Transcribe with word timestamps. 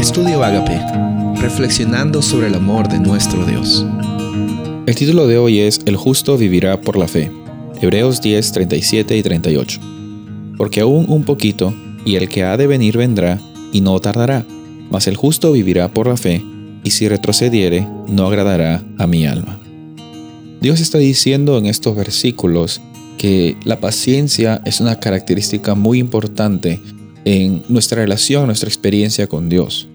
Estudio 0.00 0.42
Agape, 0.42 0.80
reflexionando 1.42 2.22
sobre 2.22 2.46
el 2.46 2.54
amor 2.54 2.88
de 2.88 2.98
nuestro 2.98 3.44
Dios. 3.44 3.84
El 4.86 4.94
título 4.94 5.26
de 5.26 5.36
hoy 5.36 5.60
es 5.60 5.80
El 5.84 5.96
justo 5.96 6.38
vivirá 6.38 6.80
por 6.80 6.96
la 6.96 7.06
fe. 7.06 7.30
Hebreos 7.82 8.22
10, 8.22 8.50
37 8.50 9.18
y 9.18 9.22
38. 9.22 9.78
Porque 10.56 10.80
aún 10.80 11.04
un 11.10 11.24
poquito, 11.24 11.74
y 12.06 12.16
el 12.16 12.30
que 12.30 12.44
ha 12.44 12.56
de 12.56 12.66
venir 12.66 12.96
vendrá, 12.96 13.38
y 13.74 13.82
no 13.82 14.00
tardará, 14.00 14.46
mas 14.90 15.06
el 15.06 15.16
justo 15.16 15.52
vivirá 15.52 15.92
por 15.92 16.06
la 16.06 16.16
fe, 16.16 16.42
y 16.82 16.92
si 16.92 17.06
retrocediere, 17.06 17.86
no 18.08 18.26
agradará 18.26 18.82
a 18.96 19.06
mi 19.06 19.26
alma. 19.26 19.60
Dios 20.62 20.80
está 20.80 20.96
diciendo 20.96 21.58
en 21.58 21.66
estos 21.66 21.94
versículos 21.94 22.80
que 23.18 23.54
la 23.64 23.80
paciencia 23.80 24.62
es 24.64 24.80
una 24.80 24.98
característica 24.98 25.74
muy 25.74 25.98
importante 25.98 26.80
en 27.24 27.62
nuestra 27.68 28.02
relación, 28.02 28.46
nuestra 28.46 28.68
experiencia 28.68 29.26
con 29.26 29.48
Dios. 29.48 29.88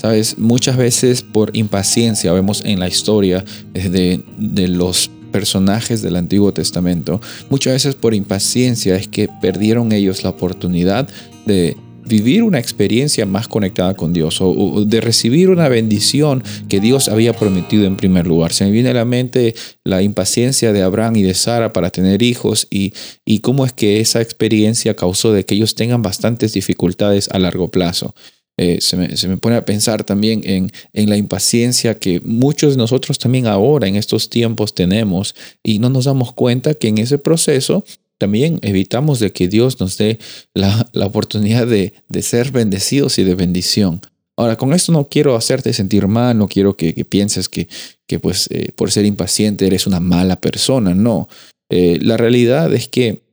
Sabes, 0.00 0.36
muchas 0.38 0.76
veces 0.76 1.22
por 1.22 1.56
impaciencia 1.56 2.32
vemos 2.32 2.62
en 2.64 2.80
la 2.80 2.88
historia 2.88 3.44
de, 3.72 4.24
de 4.36 4.68
los 4.68 5.10
personajes 5.30 6.02
del 6.02 6.16
Antiguo 6.16 6.52
Testamento, 6.52 7.20
muchas 7.50 7.72
veces 7.72 7.94
por 7.94 8.14
impaciencia 8.14 8.96
es 8.96 9.08
que 9.08 9.28
perdieron 9.40 9.92
ellos 9.92 10.22
la 10.22 10.30
oportunidad 10.30 11.08
de 11.46 11.76
vivir 12.04 12.42
una 12.42 12.58
experiencia 12.58 13.26
más 13.26 13.48
conectada 13.48 13.94
con 13.94 14.12
Dios 14.12 14.38
o, 14.40 14.84
de 14.84 15.00
recibir 15.00 15.50
una 15.50 15.68
bendición 15.68 16.42
que 16.68 16.80
Dios 16.80 17.08
había 17.08 17.32
prometido 17.32 17.84
en 17.84 17.96
primer 17.96 18.26
lugar. 18.26 18.52
Se 18.52 18.64
me 18.64 18.70
viene 18.70 18.90
a 18.90 18.94
la 18.94 19.04
mente 19.04 19.54
la 19.84 20.02
impaciencia 20.02 20.72
de 20.72 20.82
Abraham 20.82 21.16
y 21.16 21.22
de 21.22 21.34
Sara 21.34 21.72
para 21.72 21.90
tener 21.90 22.22
hijos 22.22 22.66
y, 22.70 22.92
y 23.24 23.40
cómo 23.40 23.64
es 23.64 23.72
que 23.72 24.00
esa 24.00 24.20
experiencia 24.20 24.94
causó 24.94 25.32
de 25.32 25.44
que 25.44 25.54
ellos 25.54 25.74
tengan 25.74 26.02
bastantes 26.02 26.52
dificultades 26.52 27.28
a 27.30 27.38
largo 27.38 27.70
plazo. 27.70 28.14
Eh, 28.58 28.82
se, 28.82 28.98
me, 28.98 29.16
se, 29.16 29.28
me, 29.28 29.38
pone 29.38 29.56
a 29.56 29.64
pensar 29.64 30.04
también 30.04 30.42
en, 30.44 30.70
en, 30.92 31.08
la 31.08 31.16
impaciencia 31.16 31.98
que 31.98 32.20
muchos 32.20 32.72
de 32.72 32.76
nosotros 32.76 33.18
también 33.18 33.46
ahora 33.46 33.88
en 33.88 33.96
estos 33.96 34.28
tiempos 34.28 34.74
tenemos 34.74 35.34
y 35.62 35.78
no 35.78 35.88
nos 35.88 36.04
damos 36.04 36.34
cuenta 36.34 36.74
que 36.74 36.88
en 36.88 36.98
ese 36.98 37.16
proceso 37.16 37.82
también 38.22 38.60
evitamos 38.62 39.18
de 39.18 39.32
que 39.32 39.48
Dios 39.48 39.80
nos 39.80 39.98
dé 39.98 40.20
la, 40.54 40.88
oportunidad 41.04 41.66
de, 41.66 41.92
ser 42.22 42.52
bendecidos 42.52 43.18
y 43.18 43.24
de 43.24 43.34
bendición. 43.34 44.00
Ahora, 44.36 44.54
con 44.56 44.74
esto 44.74 44.92
no 44.92 45.08
quiero 45.08 45.34
hacerte 45.34 45.72
sentir 45.72 46.06
mal, 46.06 46.38
no 46.38 46.46
quiero 46.46 46.76
que, 46.76 46.92
pienses 47.04 47.48
que, 47.48 47.66
que 48.06 48.20
pues, 48.20 48.48
eh, 48.52 48.70
por 48.76 48.92
ser 48.92 49.06
impaciente 49.06 49.66
eres 49.66 49.88
una 49.88 49.98
mala 49.98 50.40
persona, 50.40 50.94
no. 50.94 51.28
Eh, 51.68 51.98
la 52.00 52.16
realidad 52.16 52.72
es 52.72 52.86
que 52.86 53.24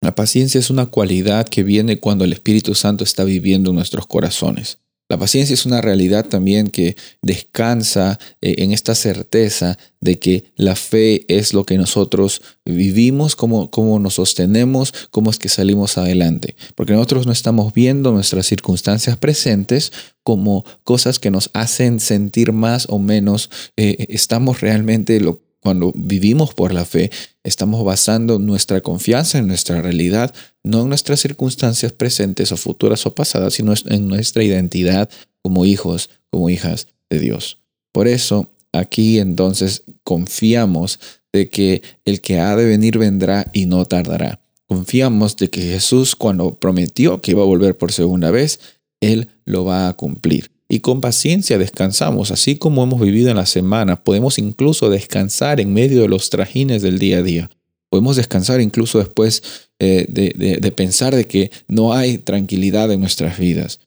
la 0.00 0.16
paciencia 0.16 0.58
es 0.58 0.70
una 0.70 0.86
cualidad 0.86 1.48
que 1.48 1.62
viene 1.62 2.00
cuando 2.00 2.24
el 2.24 2.32
Espíritu 2.32 2.74
Santo 2.74 3.04
está 3.04 3.22
viviendo 3.22 3.70
en 3.70 3.76
nuestros 3.76 4.08
corazones. 4.08 4.78
La 5.12 5.18
paciencia 5.18 5.52
es 5.52 5.66
una 5.66 5.82
realidad 5.82 6.24
también 6.24 6.68
que 6.68 6.96
descansa 7.20 8.18
eh, 8.40 8.54
en 8.60 8.72
esta 8.72 8.94
certeza 8.94 9.76
de 10.00 10.18
que 10.18 10.54
la 10.56 10.74
fe 10.74 11.26
es 11.28 11.52
lo 11.52 11.64
que 11.66 11.76
nosotros 11.76 12.40
vivimos, 12.64 13.36
cómo, 13.36 13.70
cómo 13.70 13.98
nos 13.98 14.14
sostenemos, 14.14 14.94
cómo 15.10 15.30
es 15.30 15.38
que 15.38 15.50
salimos 15.50 15.98
adelante. 15.98 16.56
Porque 16.74 16.94
nosotros 16.94 17.26
no 17.26 17.32
estamos 17.32 17.74
viendo 17.74 18.10
nuestras 18.12 18.46
circunstancias 18.46 19.18
presentes 19.18 19.92
como 20.22 20.64
cosas 20.82 21.18
que 21.18 21.30
nos 21.30 21.50
hacen 21.52 22.00
sentir 22.00 22.54
más 22.54 22.86
o 22.88 22.98
menos. 22.98 23.50
Eh, 23.76 24.06
estamos 24.08 24.62
realmente 24.62 25.20
lo, 25.20 25.42
cuando 25.62 25.92
vivimos 25.94 26.54
por 26.54 26.74
la 26.74 26.84
fe, 26.84 27.10
estamos 27.44 27.84
basando 27.84 28.40
nuestra 28.40 28.80
confianza 28.80 29.38
en 29.38 29.46
nuestra 29.46 29.80
realidad, 29.80 30.34
no 30.64 30.82
en 30.82 30.88
nuestras 30.88 31.20
circunstancias 31.20 31.92
presentes 31.92 32.50
o 32.50 32.56
futuras 32.56 33.06
o 33.06 33.14
pasadas, 33.14 33.54
sino 33.54 33.72
en 33.86 34.08
nuestra 34.08 34.42
identidad 34.42 35.08
como 35.40 35.64
hijos, 35.64 36.10
como 36.30 36.50
hijas 36.50 36.88
de 37.08 37.20
Dios. 37.20 37.58
Por 37.92 38.08
eso, 38.08 38.50
aquí 38.72 39.20
entonces 39.20 39.84
confiamos 40.02 40.98
de 41.32 41.48
que 41.48 41.82
el 42.04 42.20
que 42.20 42.40
ha 42.40 42.56
de 42.56 42.64
venir 42.64 42.98
vendrá 42.98 43.48
y 43.52 43.66
no 43.66 43.84
tardará. 43.84 44.40
Confiamos 44.66 45.36
de 45.36 45.48
que 45.48 45.62
Jesús 45.62 46.16
cuando 46.16 46.56
prometió 46.58 47.20
que 47.20 47.32
iba 47.32 47.42
a 47.42 47.46
volver 47.46 47.78
por 47.78 47.92
segunda 47.92 48.32
vez, 48.32 48.58
Él 49.00 49.28
lo 49.44 49.64
va 49.64 49.88
a 49.88 49.92
cumplir 49.92 50.51
y 50.72 50.80
con 50.80 51.02
paciencia 51.02 51.58
descansamos, 51.58 52.30
así 52.30 52.56
como 52.56 52.82
hemos 52.82 52.98
vivido 52.98 53.28
en 53.28 53.36
la 53.36 53.44
semana. 53.44 54.02
Podemos 54.02 54.38
incluso 54.38 54.88
descansar 54.88 55.60
en 55.60 55.74
medio 55.74 56.00
de 56.00 56.08
los 56.08 56.30
trajines 56.30 56.80
del 56.80 56.98
día 56.98 57.18
a 57.18 57.22
día. 57.22 57.50
Podemos 57.90 58.16
descansar 58.16 58.62
incluso 58.62 58.98
después 58.98 59.42
eh, 59.78 60.06
de, 60.08 60.72
pensar 60.72 61.14
de 61.14 61.26
que 61.26 61.50
no 61.68 61.92
hay 61.92 62.16
tranquilidad 62.16 62.90
en 62.90 63.00
nuestras 63.00 63.38
vidas. 63.38 63.80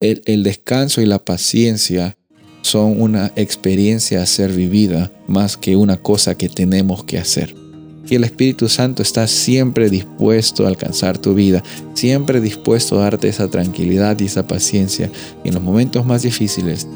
el 0.00 0.42
descanso 0.42 1.00
y 1.00 1.06
la 1.06 1.24
paciencia 1.24 2.16
son 2.62 3.00
una 3.00 3.30
experiencia 3.36 4.20
a 4.20 4.26
ser 4.26 4.52
vivida 4.52 5.12
más 5.28 5.56
que 5.56 5.76
una 5.76 5.98
cosa 5.98 6.36
que 6.36 6.48
tenemos 6.48 7.04
que 7.04 7.18
hacer 7.18 7.61
y 8.08 8.14
el 8.14 8.24
Espíritu 8.24 8.68
Santo 8.68 9.02
está 9.02 9.26
siempre 9.26 9.88
dispuesto 9.90 10.64
a 10.64 10.68
alcanzar 10.68 11.18
tu 11.18 11.34
vida, 11.34 11.62
siempre 11.94 12.40
dispuesto 12.40 12.98
a 12.98 13.04
darte 13.04 13.28
esa 13.28 13.48
tranquilidad 13.48 14.18
y 14.20 14.26
esa 14.26 14.46
paciencia. 14.46 15.10
Y 15.44 15.48
en 15.48 15.54
los 15.54 15.62
momentos 15.62 16.04
más 16.04 16.22
difíciles, 16.22 16.86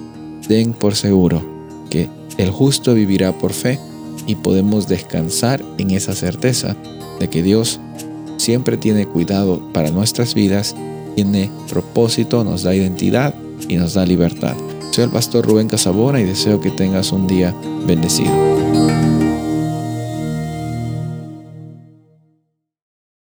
den 0.49 0.72
por 0.72 0.95
seguro 0.95 1.43
que 1.91 2.09
el 2.39 2.50
justo 2.50 2.95
vivirá 2.95 3.33
por 3.39 3.53
fe 3.53 3.78
y 4.27 4.34
podemos 4.34 4.89
descansar 4.89 5.62
en 5.78 5.91
esa 5.91 6.15
certeza 6.15 6.77
de 7.21 7.28
que 7.28 7.43
Dios 7.43 7.81
siempre 8.37 8.77
tiene 8.77 9.06
cuidado 9.06 9.72
para 9.72 9.91
nuestras 9.91 10.34
vidas, 10.34 10.75
tiene 11.15 11.50
propósito, 11.69 12.45
nos 12.45 12.62
da 12.62 12.75
identidad 12.75 13.34
y 13.69 13.77
nos 13.77 13.95
da 13.95 14.05
libertad. 14.05 14.56
Soy 14.91 15.05
el 15.05 15.11
pastor 15.11 15.47
Rubén 15.47 15.69
Casabona 15.69 16.21
y 16.21 16.25
deseo 16.25 16.61
que 16.61 16.71
tengas 16.71 17.12
un 17.12 17.27
día 17.27 17.55
bendecido. 17.87 19.16